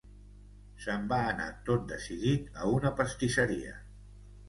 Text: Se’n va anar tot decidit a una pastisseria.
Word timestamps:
Se’n 0.85 1.03
va 1.11 1.19
anar 1.35 1.47
tot 1.69 1.85
decidit 1.93 2.61
a 2.65 2.73
una 2.81 2.97
pastisseria. 3.03 3.81